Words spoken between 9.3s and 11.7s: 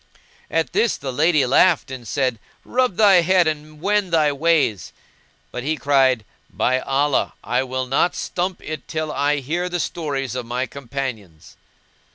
hear the stories of my companions."